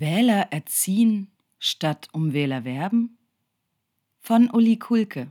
[0.00, 1.28] Wähler erziehen
[1.58, 3.18] statt um Wähler werben?
[4.18, 5.30] Von Uli Kulke.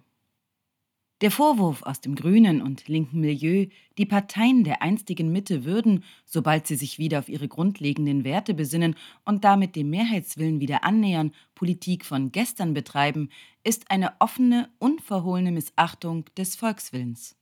[1.21, 3.65] Der Vorwurf aus dem grünen und linken Milieu,
[3.97, 8.95] die Parteien der einstigen Mitte würden, sobald sie sich wieder auf ihre grundlegenden Werte besinnen
[9.25, 13.29] und damit dem Mehrheitswillen wieder annähern, Politik von gestern betreiben,
[13.63, 17.35] ist eine offene, unverhohlene Missachtung des Volkswillens.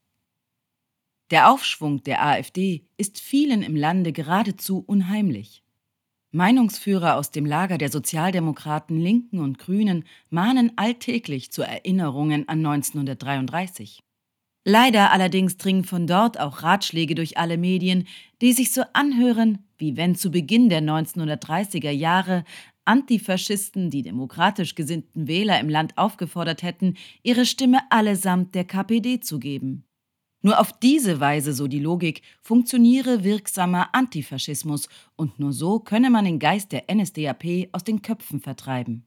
[1.30, 5.62] Der Aufschwung der AfD ist vielen im Lande geradezu unheimlich.
[6.32, 14.02] Meinungsführer aus dem Lager der Sozialdemokraten, Linken und Grünen mahnen alltäglich zu Erinnerungen an 1933.
[14.66, 18.05] Leider allerdings dringen von dort auch Ratschläge durch alle Medien,
[18.42, 22.44] die sich so anhören, wie wenn zu Beginn der 1930er Jahre
[22.83, 29.39] Antifaschisten die demokratisch gesinnten Wähler im Land aufgefordert hätten, ihre Stimme allesamt der KPD zu
[29.39, 29.86] geben.
[30.41, 36.25] Nur auf diese Weise, so die Logik, funktioniere wirksamer Antifaschismus und nur so könne man
[36.25, 39.05] den Geist der NSDAP aus den Köpfen vertreiben.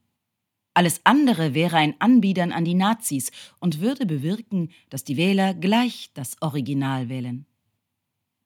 [0.75, 6.11] Alles andere wäre ein Anbiedern an die Nazis und würde bewirken, dass die Wähler gleich
[6.15, 7.47] das Original wählen.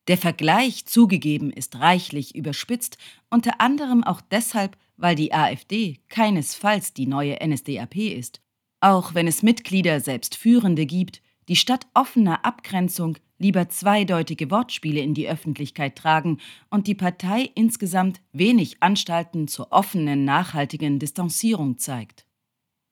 [0.09, 2.99] Der Vergleich zugegeben ist reichlich überspitzt,
[3.31, 8.43] unter anderem auch deshalb, weil die AfD keinesfalls die neue NSDAP ist,
[8.81, 15.15] auch wenn es Mitglieder, selbst Führende gibt, die statt offener Abgrenzung lieber zweideutige Wortspiele in
[15.15, 16.39] die Öffentlichkeit tragen
[16.71, 22.27] und die Partei insgesamt wenig Anstalten zur offenen, nachhaltigen Distanzierung zeigt.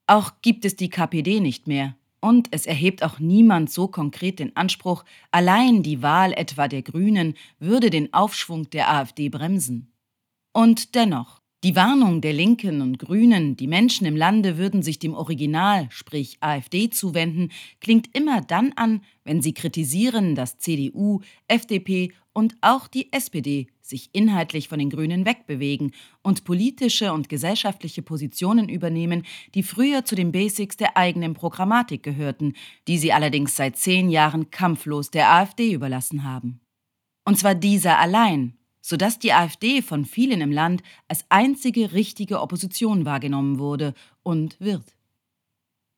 [0.07, 4.55] Auch gibt es die KPD nicht mehr, und es erhebt auch niemand so konkret den
[4.55, 9.93] Anspruch, allein die Wahl etwa der Grünen würde den Aufschwung der AfD bremsen.
[10.53, 15.15] Und dennoch, die Warnung der Linken und Grünen, die Menschen im Lande würden sich dem
[15.15, 22.57] Original, sprich AfD, zuwenden, klingt immer dann an, wenn sie kritisieren, dass CDU, FDP und
[22.63, 29.25] auch die SPD sich inhaltlich von den Grünen wegbewegen und politische und gesellschaftliche Positionen übernehmen,
[29.55, 32.55] die früher zu den Basics der eigenen Programmatik gehörten,
[32.89, 36.61] die sie allerdings seit zehn Jahren kampflos der AfD überlassen haben.
[37.25, 43.07] Und zwar dieser allein sodass die AfD von vielen im Land als einzige richtige Opposition
[43.07, 44.95] wahrgenommen wurde und wird.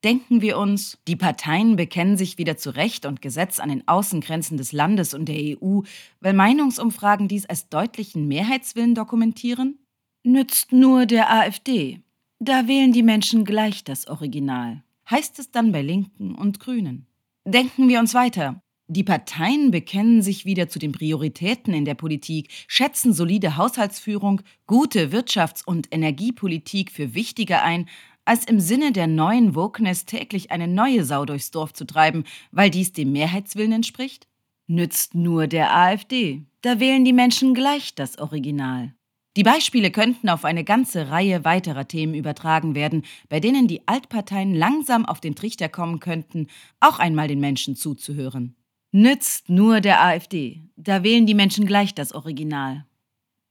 [0.04, 4.58] Denken wir uns, die Parteien bekennen sich wieder zu Recht und Gesetz an den Außengrenzen
[4.58, 5.80] des Landes und der EU,
[6.20, 9.78] weil Meinungsumfragen dies als deutlichen Mehrheitswillen dokumentieren?
[10.22, 12.02] Nützt nur der AfD.
[12.38, 17.06] Da wählen die Menschen gleich das Original, heißt es dann bei Linken und Grünen.
[17.46, 18.60] Denken wir uns weiter.
[18.86, 25.10] Die Parteien bekennen sich wieder zu den Prioritäten in der Politik, schätzen solide Haushaltsführung, gute
[25.10, 27.88] Wirtschafts- und Energiepolitik für wichtiger ein,
[28.26, 32.68] als im Sinne der neuen Wokeness täglich eine neue Sau durchs Dorf zu treiben, weil
[32.68, 34.28] dies dem Mehrheitswillen entspricht?
[34.66, 36.44] Nützt nur der AfD.
[36.60, 38.94] Da wählen die Menschen gleich das Original.
[39.38, 44.54] Die Beispiele könnten auf eine ganze Reihe weiterer Themen übertragen werden, bei denen die Altparteien
[44.54, 46.48] langsam auf den Trichter kommen könnten,
[46.80, 48.54] auch einmal den Menschen zuzuhören.
[48.96, 50.60] Nützt nur der AfD.
[50.76, 52.86] Da wählen die Menschen gleich das Original.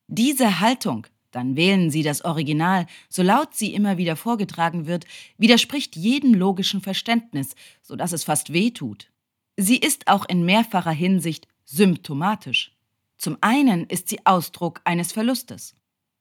[0.07, 5.05] Diese Haltung, dann wählen sie das Original, so laut sie immer wieder vorgetragen wird,
[5.37, 9.11] widerspricht jedem logischen Verständnis, so dass es fast weh tut.
[9.57, 12.73] Sie ist auch in mehrfacher Hinsicht symptomatisch.
[13.17, 15.75] Zum einen ist sie Ausdruck eines Verlustes.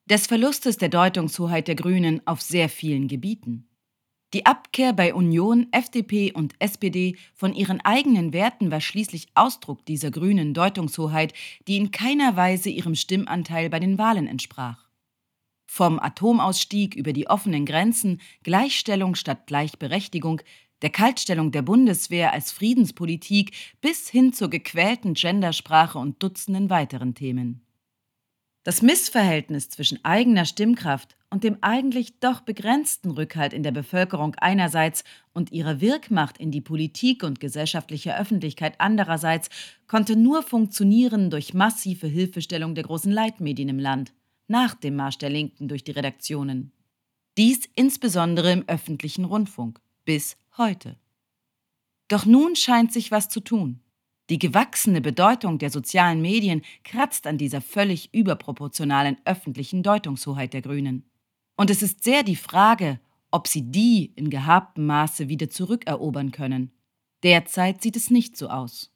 [0.04, 3.69] Des Verlustes der Deutungshoheit der Grünen auf sehr vielen Gebieten.
[4.32, 10.10] Die Abkehr bei Union, FDP und SPD von ihren eigenen Werten war schließlich Ausdruck dieser
[10.10, 11.34] grünen Deutungshoheit,
[11.69, 14.88] die in keiner Weise ihrem Stimmanteil bei den Wahlen entsprach.
[15.66, 20.41] Vom Atomausstieg über die offenen Grenzen, Gleichstellung statt Gleichberechtigung,
[20.81, 27.66] der Kaltstellung der Bundeswehr als Friedenspolitik bis hin zur gequälten Gendersprache und Dutzenden weiteren Themen.
[28.65, 35.03] Das Missverhältnis zwischen eigener Stimmkraft und dem eigentlich doch begrenzten Rückhalt in der Bevölkerung einerseits
[35.32, 39.48] und ihrer Wirkmacht in die Politik und gesellschaftliche Öffentlichkeit andererseits
[39.87, 44.12] konnte nur funktionieren durch massive Hilfestellung der großen Leitmedien im Land,
[44.47, 46.71] nach dem Marsch der Linken durch die Redaktionen.
[47.39, 50.98] Dies insbesondere im öffentlichen Rundfunk, bis heute.
[52.09, 53.80] Doch nun scheint sich was zu tun.
[54.28, 61.09] Die gewachsene Bedeutung der sozialen Medien kratzt an dieser völlig überproportionalen öffentlichen Deutungshoheit der Grünen.
[61.62, 62.98] Und es ist sehr die Frage,
[63.30, 66.72] ob sie die in gehabtem Maße wieder zurückerobern können.
[67.22, 68.92] Derzeit sieht es nicht so aus.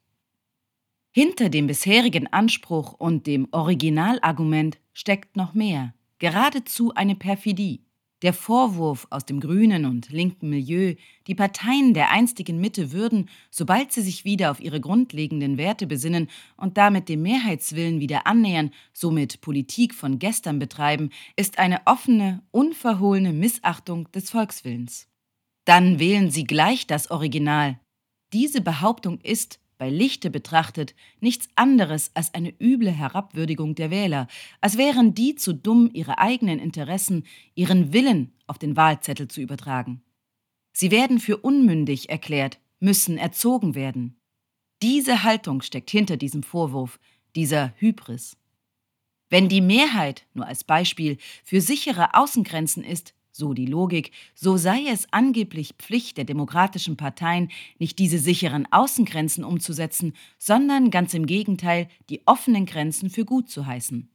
[1.11, 7.85] Hinter dem bisherigen Anspruch und dem Originalargument steckt noch mehr, geradezu eine Perfidie.
[8.23, 10.95] Der Vorwurf aus dem grünen und linken Milieu,
[11.27, 16.27] die Parteien der einstigen Mitte würden, sobald sie sich wieder auf ihre grundlegenden Werte besinnen
[16.55, 23.33] und damit dem Mehrheitswillen wieder annähern, somit Politik von gestern betreiben, ist eine offene, unverhohlene
[23.33, 25.07] Missachtung des Volkswillens.
[25.65, 27.79] Dann wählen sie gleich das Original.
[28.33, 34.27] Diese Behauptung ist, bei Lichte betrachtet, nichts anderes als eine üble Herabwürdigung der Wähler,
[34.61, 37.25] als wären die zu dumm, ihre eigenen Interessen,
[37.55, 40.01] ihren Willen auf den Wahlzettel zu übertragen.
[40.73, 44.19] Sie werden für unmündig erklärt, müssen erzogen werden.
[44.81, 46.99] Diese Haltung steckt hinter diesem Vorwurf,
[47.35, 48.37] dieser Hybris.
[49.29, 54.87] Wenn die Mehrheit, nur als Beispiel, für sichere Außengrenzen ist, so die Logik, so sei
[54.89, 57.49] es angeblich Pflicht der demokratischen Parteien,
[57.79, 63.65] nicht diese sicheren Außengrenzen umzusetzen, sondern ganz im Gegenteil, die offenen Grenzen für gut zu
[63.65, 64.09] heißen.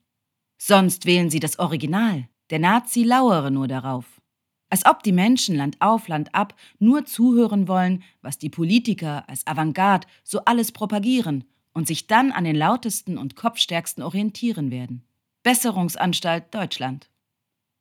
[0.58, 4.20] Sonst wählen sie das Original, der Nazi lauere nur darauf.
[4.68, 9.46] Als ob die Menschen Land auf, Land ab nur zuhören wollen, was die Politiker als
[9.46, 15.04] Avantgarde so alles propagieren und sich dann an den lautesten und kopfstärksten orientieren werden.
[15.42, 17.11] Besserungsanstalt Deutschland.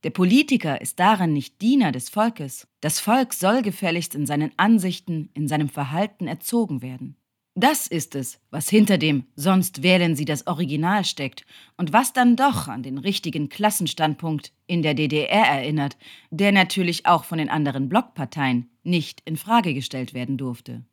[0.04, 2.68] Der Politiker ist darin nicht Diener des Volkes.
[2.80, 7.18] Das Volk soll gefälligst in seinen Ansichten, in seinem Verhalten erzogen werden.
[7.54, 11.46] Das ist es, was hinter dem Sonst wählen Sie das Original steckt
[11.78, 15.98] und was dann doch an den richtigen Klassenstandpunkt in der DDR erinnert,
[16.32, 20.86] der natürlich auch von den anderen Blockparteien nicht in Frage gestellt werden durfte.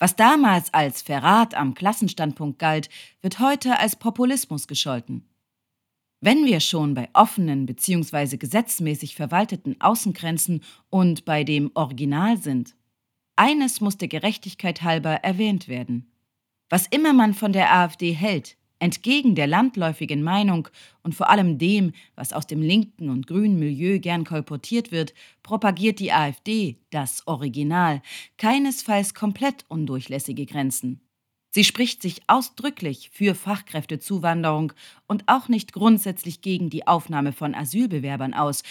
[0.00, 2.88] Was damals als Verrat am Klassenstandpunkt galt,
[3.22, 5.28] wird heute als Populismus gescholten.
[6.22, 8.36] Wenn wir schon bei offenen bzw.
[8.36, 12.74] gesetzmäßig verwalteten Außengrenzen und bei dem Original sind,
[13.36, 16.12] eines muss der Gerechtigkeit halber erwähnt werden.
[16.68, 20.68] Was immer man von der AfD hält, entgegen der landläufigen Meinung
[21.02, 26.00] und vor allem dem, was aus dem linken und grünen Milieu gern kolportiert wird, propagiert
[26.00, 28.02] die AfD, das Original,
[28.36, 31.00] keinesfalls komplett undurchlässige Grenzen.
[31.50, 34.72] Sie spricht sich ausdrücklich für Fachkräftezuwanderung
[35.08, 38.62] und auch nicht grundsätzlich gegen die Aufnahme von Asylbewerbern aus,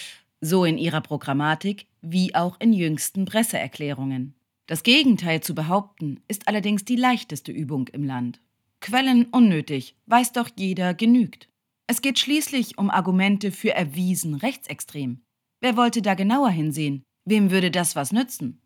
[0.41, 4.33] so in ihrer Programmatik wie auch in jüngsten Presseerklärungen.
[4.67, 8.39] Das Gegenteil zu behaupten, ist allerdings die leichteste Übung im Land.
[8.79, 11.49] Quellen unnötig, weiß doch jeder genügt.
[11.87, 15.21] Es geht schließlich um Argumente für erwiesen rechtsextrem.
[15.59, 17.03] Wer wollte da genauer hinsehen?
[17.25, 18.61] Wem würde das was nützen?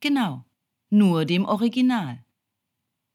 [0.00, 0.44] Genau,
[0.90, 2.24] nur dem Original.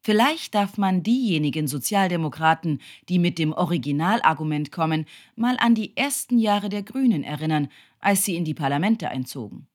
[0.08, 5.06] Vielleicht darf man diejenigen Sozialdemokraten, die mit dem Originalargument kommen,
[5.36, 7.68] mal an die ersten Jahre der Grünen erinnern,
[8.00, 9.68] als sie in die Parlamente einzogen.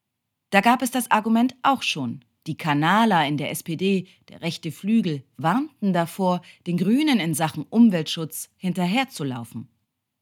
[0.49, 2.25] Da gab es das Argument auch schon.
[2.47, 8.49] Die Kanaler in der SPD, der rechte Flügel, warnten davor, den Grünen in Sachen Umweltschutz
[8.57, 9.67] hinterherzulaufen.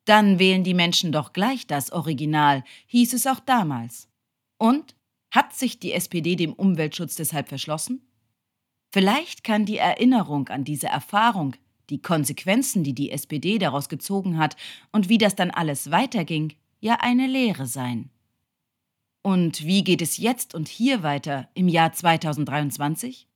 [0.04, 4.10] Dann wählen die Menschen doch gleich das Original, hieß es auch damals.
[4.58, 4.94] Und
[5.30, 8.11] hat sich die SPD dem Umweltschutz deshalb verschlossen?
[8.92, 11.56] Vielleicht kann die Erinnerung an diese Erfahrung,
[11.90, 14.58] die Konsequenzen, die die SPD daraus gezogen hat
[14.92, 18.10] und wie das dann alles weiterging, ja eine Lehre sein.
[19.24, 23.28] Und wie geht es jetzt und hier weiter im Jahr 2023?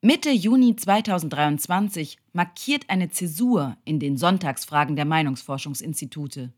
[0.00, 6.52] Mitte Juni 2023 markiert eine Zäsur in den Sonntagsfragen der Meinungsforschungsinstitute.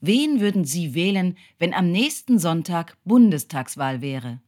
[0.00, 4.40] Wen würden Sie wählen, wenn am nächsten Sonntag Bundestagswahl wäre?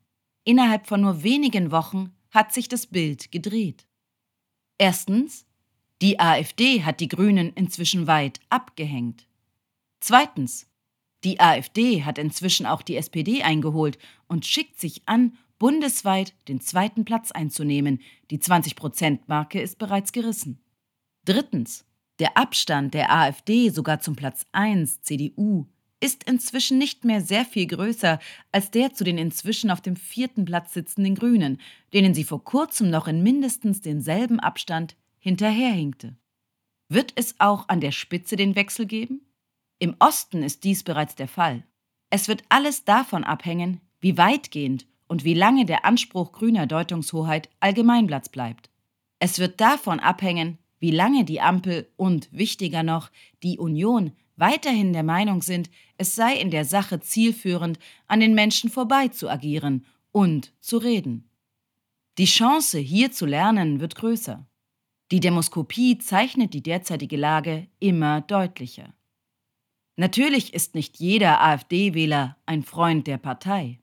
[0.44, 3.88] Innerhalb von nur wenigen Wochen hat sich das Bild gedreht.
[4.79, 5.44] Erstens,
[6.03, 9.27] die AfD hat die Grünen inzwischen weit abgehängt.
[9.99, 10.69] Zweitens,
[11.25, 13.99] die AfD hat inzwischen auch die SPD eingeholt
[14.29, 18.01] und schickt sich an, bundesweit den zweiten Platz einzunehmen.
[18.31, 20.60] Die 20-Prozent-Marke ist bereits gerissen.
[21.25, 21.87] Drittens,
[22.19, 25.67] der Abstand der AfD sogar zum Platz 1 CDU
[26.00, 28.19] ist inzwischen nicht mehr sehr viel größer
[28.53, 31.60] als der zu den inzwischen auf dem vierten Platz sitzenden Grünen,
[31.93, 36.17] denen sie vor kurzem noch in mindestens denselben Abstand hinterherhinkte.
[36.88, 39.22] Wird es auch an der Spitze den Wechsel geben?
[39.79, 41.65] Im Osten ist dies bereits der Fall.
[42.10, 48.29] Es wird alles davon abhängen, wie weitgehend und wie lange der Anspruch grüner Deutungshoheit Allgemeinplatz
[48.29, 48.70] bleibt.
[49.19, 53.10] Es wird davon abhängen, wie lange die Ampel und, wichtiger noch,
[53.43, 58.70] die Union weiterhin der Meinung sind, es sei in der Sache zielführend, an den Menschen
[58.70, 61.28] vorbei zu agieren und zu reden.
[62.19, 64.46] Die Chance, hier zu lernen, wird größer.
[65.10, 68.94] Die Demoskopie zeichnet die derzeitige Lage immer deutlicher.
[69.96, 73.81] Natürlich ist nicht jeder AfD-Wähler ein Freund der Partei.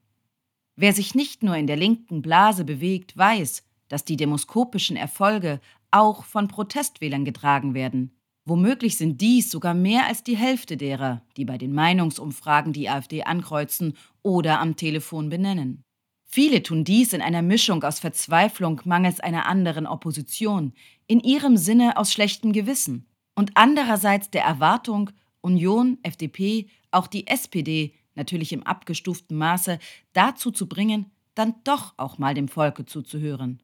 [0.76, 5.60] Wer sich nicht nur in der linken Blase bewegt, weiß, dass die demoskopischen Erfolge
[5.92, 8.12] auch von Protestwählern getragen werden.
[8.46, 13.24] Womöglich sind dies sogar mehr als die Hälfte derer, die bei den Meinungsumfragen die AfD
[13.24, 15.84] ankreuzen oder am Telefon benennen.
[16.26, 20.74] Viele tun dies in einer Mischung aus Verzweiflung mangels einer anderen Opposition,
[21.08, 27.94] in ihrem Sinne aus schlechtem Gewissen und andererseits der Erwartung, Union, FDP, auch die SPD,
[28.16, 29.80] natürlich im abgestuften Maße,
[30.14, 33.62] dazu zu bringen, dann doch auch mal dem Volke zuzuhören.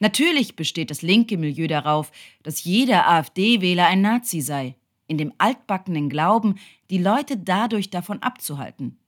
[0.00, 2.10] Natürlich besteht das linke Milieu darauf,
[2.42, 6.56] dass jeder AfD-Wähler ein Nazi sei, in dem altbackenen Glauben,
[6.90, 8.98] die Leute dadurch davon abzuhalten.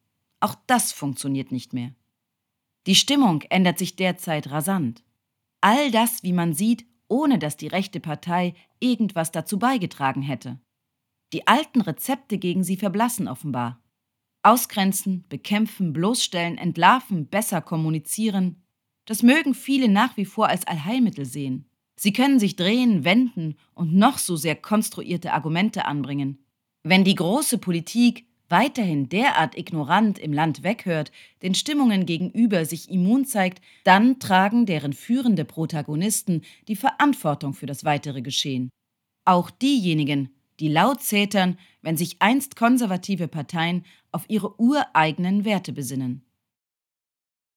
[0.40, 1.92] Auch das funktioniert nicht mehr.
[2.86, 5.02] Die Stimmung ändert sich derzeit rasant.
[5.60, 10.60] All das, wie man sieht, ohne dass die rechte Partei irgendwas dazu beigetragen hätte.
[11.32, 13.82] Die alten Rezepte gegen sie verblassen offenbar.
[14.42, 18.62] Ausgrenzen, bekämpfen, bloßstellen, entlarven, besser kommunizieren,
[19.06, 21.64] das mögen viele nach wie vor als Allheilmittel sehen.
[21.96, 26.38] Sie können sich drehen, wenden und noch so sehr konstruierte Argumente anbringen.
[26.82, 31.10] Wenn die große Politik weiterhin derart ignorant im Land weghört,
[31.42, 37.84] den Stimmungen gegenüber sich immun zeigt, dann tragen deren führende Protagonisten die Verantwortung für das
[37.84, 38.70] weitere Geschehen.
[39.24, 46.25] Auch diejenigen, die laut zetern, wenn sich einst konservative Parteien auf ihre ureigenen Werte besinnen.